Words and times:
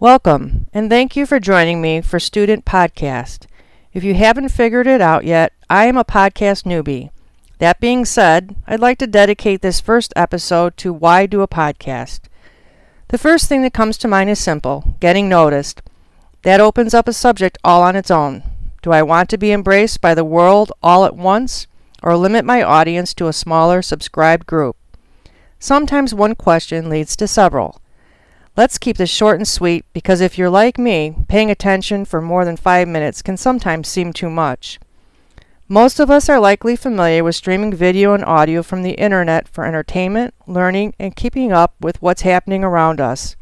Welcome, 0.00 0.66
and 0.74 0.90
thank 0.90 1.14
you 1.14 1.24
for 1.24 1.38
joining 1.38 1.80
me 1.80 2.00
for 2.00 2.18
Student 2.18 2.64
Podcast. 2.64 3.46
If 3.92 4.02
you 4.02 4.14
haven't 4.14 4.48
figured 4.48 4.88
it 4.88 5.00
out 5.00 5.24
yet, 5.24 5.52
I 5.70 5.86
am 5.86 5.96
a 5.96 6.04
podcast 6.04 6.64
newbie. 6.64 7.10
That 7.58 7.78
being 7.78 8.04
said, 8.04 8.56
I'd 8.66 8.80
like 8.80 8.98
to 8.98 9.06
dedicate 9.06 9.62
this 9.62 9.80
first 9.80 10.12
episode 10.16 10.76
to 10.78 10.92
why 10.92 11.26
do 11.26 11.42
a 11.42 11.48
podcast. 11.48 12.22
The 13.08 13.18
first 13.18 13.48
thing 13.48 13.62
that 13.62 13.72
comes 13.72 13.96
to 13.98 14.08
mind 14.08 14.30
is 14.30 14.40
simple 14.40 14.96
getting 14.98 15.28
noticed. 15.28 15.80
That 16.42 16.60
opens 16.60 16.92
up 16.92 17.06
a 17.06 17.12
subject 17.12 17.56
all 17.62 17.84
on 17.84 17.94
its 17.94 18.10
own. 18.10 18.42
Do 18.82 18.90
I 18.90 19.02
want 19.04 19.30
to 19.30 19.38
be 19.38 19.52
embraced 19.52 20.00
by 20.00 20.12
the 20.12 20.24
world 20.24 20.72
all 20.82 21.04
at 21.04 21.14
once, 21.14 21.68
or 22.02 22.16
limit 22.16 22.44
my 22.44 22.64
audience 22.64 23.14
to 23.14 23.28
a 23.28 23.32
smaller 23.32 23.80
subscribed 23.80 24.44
group? 24.44 24.76
Sometimes 25.60 26.12
one 26.12 26.34
question 26.34 26.90
leads 26.90 27.14
to 27.14 27.28
several. 27.28 27.80
Let's 28.56 28.78
keep 28.78 28.98
this 28.98 29.10
short 29.10 29.38
and 29.38 29.48
sweet 29.48 29.84
because 29.92 30.20
if 30.20 30.38
you're 30.38 30.48
like 30.48 30.78
me, 30.78 31.16
paying 31.26 31.50
attention 31.50 32.04
for 32.04 32.22
more 32.22 32.44
than 32.44 32.56
five 32.56 32.86
minutes 32.86 33.20
can 33.20 33.36
sometimes 33.36 33.88
seem 33.88 34.12
too 34.12 34.30
much. 34.30 34.78
Most 35.66 35.98
of 35.98 36.08
us 36.08 36.28
are 36.28 36.38
likely 36.38 36.76
familiar 36.76 37.24
with 37.24 37.34
streaming 37.34 37.74
video 37.74 38.14
and 38.14 38.24
audio 38.24 38.62
from 38.62 38.84
the 38.84 38.92
internet 38.92 39.48
for 39.48 39.64
entertainment, 39.64 40.34
learning, 40.46 40.94
and 41.00 41.16
keeping 41.16 41.50
up 41.50 41.74
with 41.80 42.00
what's 42.00 42.22
happening 42.22 42.62
around 42.62 43.00
us. 43.00 43.34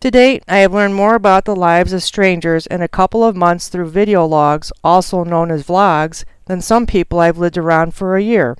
To 0.00 0.10
date, 0.10 0.42
I 0.46 0.58
have 0.58 0.74
learned 0.74 0.94
more 0.94 1.14
about 1.14 1.46
the 1.46 1.56
lives 1.56 1.94
of 1.94 2.02
strangers 2.02 2.66
in 2.66 2.82
a 2.82 2.88
couple 2.88 3.24
of 3.24 3.36
months 3.36 3.68
through 3.68 3.88
video 3.88 4.26
logs, 4.26 4.70
also 4.84 5.24
known 5.24 5.50
as 5.50 5.64
vlogs, 5.64 6.24
than 6.44 6.60
some 6.60 6.86
people 6.86 7.20
I've 7.20 7.38
lived 7.38 7.56
around 7.56 7.94
for 7.94 8.16
a 8.16 8.22
year. 8.22 8.58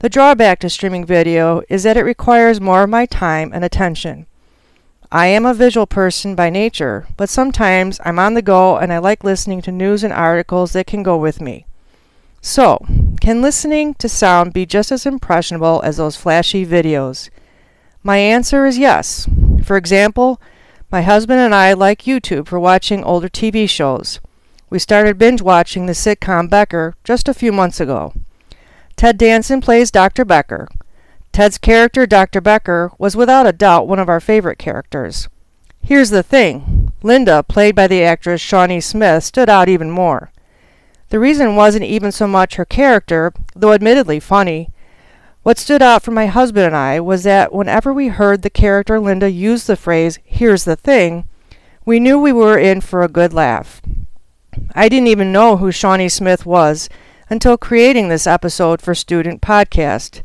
The 0.00 0.08
drawback 0.08 0.58
to 0.60 0.68
streaming 0.68 1.06
video 1.06 1.62
is 1.68 1.84
that 1.84 1.96
it 1.96 2.02
requires 2.02 2.60
more 2.60 2.82
of 2.82 2.90
my 2.90 3.06
time 3.06 3.52
and 3.54 3.64
attention. 3.64 4.26
I 5.10 5.26
am 5.28 5.46
a 5.46 5.54
visual 5.54 5.86
person 5.86 6.34
by 6.34 6.50
nature, 6.50 7.06
but 7.16 7.28
sometimes 7.28 8.00
I'm 8.04 8.18
on 8.18 8.34
the 8.34 8.42
go 8.42 8.76
and 8.76 8.92
I 8.92 8.98
like 8.98 9.22
listening 9.22 9.62
to 9.62 9.72
news 9.72 10.02
and 10.02 10.12
articles 10.12 10.72
that 10.72 10.88
can 10.88 11.02
go 11.02 11.16
with 11.16 11.40
me. 11.40 11.66
So, 12.40 12.84
can 13.20 13.40
listening 13.40 13.94
to 13.94 14.08
sound 14.08 14.52
be 14.52 14.66
just 14.66 14.90
as 14.90 15.06
impressionable 15.06 15.80
as 15.84 15.96
those 15.96 16.16
flashy 16.16 16.66
videos? 16.66 17.30
My 18.02 18.18
answer 18.18 18.66
is 18.66 18.76
yes. 18.76 19.28
For 19.62 19.76
example, 19.76 20.40
my 20.90 21.02
husband 21.02 21.40
and 21.40 21.54
I 21.54 21.72
like 21.72 22.02
YouTube 22.02 22.48
for 22.48 22.60
watching 22.60 23.02
older 23.02 23.28
TV 23.28 23.68
shows. 23.68 24.20
We 24.68 24.78
started 24.78 25.16
binge 25.16 25.40
watching 25.40 25.86
the 25.86 25.92
sitcom 25.92 26.50
Becker 26.50 26.96
just 27.04 27.28
a 27.28 27.34
few 27.34 27.52
months 27.52 27.80
ago. 27.80 28.12
Ted 28.96 29.18
Danson 29.18 29.60
plays 29.60 29.90
Dr. 29.90 30.24
Becker. 30.24 30.68
Ted's 31.32 31.58
character, 31.58 32.06
Dr. 32.06 32.40
Becker, 32.40 32.92
was 32.98 33.16
without 33.16 33.46
a 33.46 33.52
doubt 33.52 33.88
one 33.88 33.98
of 33.98 34.08
our 34.08 34.20
favorite 34.20 34.58
characters. 34.58 35.28
Here's 35.82 36.10
the 36.10 36.22
thing 36.22 36.92
Linda, 37.02 37.42
played 37.42 37.74
by 37.74 37.86
the 37.86 38.02
actress 38.02 38.40
Shawnee 38.40 38.80
Smith, 38.80 39.24
stood 39.24 39.50
out 39.50 39.68
even 39.68 39.90
more. 39.90 40.30
The 41.10 41.18
reason 41.18 41.56
wasn't 41.56 41.84
even 41.84 42.12
so 42.12 42.26
much 42.26 42.54
her 42.54 42.64
character, 42.64 43.32
though 43.54 43.72
admittedly 43.72 44.20
funny. 44.20 44.70
What 45.42 45.58
stood 45.58 45.82
out 45.82 46.02
for 46.02 46.10
my 46.10 46.26
husband 46.26 46.64
and 46.64 46.76
I 46.76 47.00
was 47.00 47.24
that 47.24 47.52
whenever 47.52 47.92
we 47.92 48.08
heard 48.08 48.42
the 48.42 48.48
character 48.48 48.98
Linda 48.98 49.30
use 49.30 49.66
the 49.66 49.76
phrase, 49.76 50.18
here's 50.24 50.64
the 50.64 50.76
thing, 50.76 51.28
we 51.84 52.00
knew 52.00 52.18
we 52.18 52.32
were 52.32 52.56
in 52.56 52.80
for 52.80 53.02
a 53.02 53.08
good 53.08 53.34
laugh. 53.34 53.82
I 54.74 54.88
didn't 54.88 55.08
even 55.08 55.32
know 55.32 55.58
who 55.58 55.70
Shawnee 55.70 56.08
Smith 56.08 56.46
was 56.46 56.88
until 57.28 57.56
creating 57.56 58.08
this 58.08 58.26
episode 58.26 58.80
for 58.82 58.94
Student 58.94 59.40
Podcast. 59.40 60.22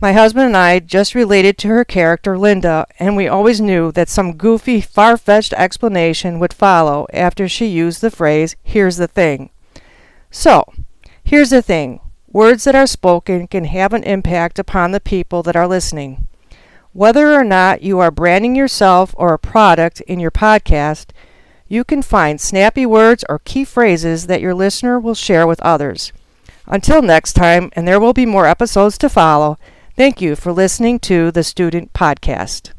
My 0.00 0.12
husband 0.12 0.46
and 0.46 0.56
I 0.56 0.78
just 0.78 1.14
related 1.14 1.58
to 1.58 1.68
her 1.68 1.84
character 1.84 2.38
Linda, 2.38 2.86
and 2.98 3.16
we 3.16 3.26
always 3.26 3.60
knew 3.60 3.90
that 3.92 4.08
some 4.08 4.36
goofy, 4.36 4.80
far 4.80 5.16
fetched 5.16 5.52
explanation 5.54 6.38
would 6.38 6.52
follow 6.52 7.06
after 7.12 7.48
she 7.48 7.66
used 7.66 8.00
the 8.00 8.10
phrase, 8.10 8.54
here's 8.62 8.96
the 8.96 9.08
thing. 9.08 9.50
So, 10.30 10.64
here's 11.24 11.50
the 11.50 11.62
thing 11.62 12.00
words 12.30 12.64
that 12.64 12.74
are 12.74 12.86
spoken 12.86 13.48
can 13.48 13.64
have 13.64 13.92
an 13.92 14.04
impact 14.04 14.58
upon 14.58 14.92
the 14.92 15.00
people 15.00 15.42
that 15.42 15.56
are 15.56 15.66
listening. 15.66 16.28
Whether 16.92 17.32
or 17.32 17.44
not 17.44 17.82
you 17.82 17.98
are 17.98 18.10
branding 18.10 18.54
yourself 18.54 19.14
or 19.16 19.32
a 19.32 19.38
product 19.38 20.00
in 20.02 20.20
your 20.20 20.30
podcast, 20.30 21.10
you 21.68 21.84
can 21.84 22.02
find 22.02 22.40
snappy 22.40 22.86
words 22.86 23.24
or 23.28 23.40
key 23.40 23.64
phrases 23.64 24.26
that 24.26 24.40
your 24.40 24.54
listener 24.54 24.98
will 24.98 25.14
share 25.14 25.46
with 25.46 25.60
others. 25.60 26.12
Until 26.66 27.02
next 27.02 27.34
time, 27.34 27.70
and 27.74 27.86
there 27.86 28.00
will 28.00 28.12
be 28.12 28.26
more 28.26 28.46
episodes 28.46 28.98
to 28.98 29.08
follow, 29.08 29.58
thank 29.96 30.20
you 30.20 30.36
for 30.36 30.52
listening 30.52 30.98
to 31.00 31.30
the 31.30 31.42
Student 31.42 31.92
Podcast. 31.92 32.72